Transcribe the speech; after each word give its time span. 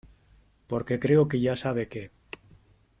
porque 0.67 0.99
creo 0.99 1.27
que 1.27 1.39
ya 1.41 1.55
sabe 1.55 1.87
que 1.87 2.09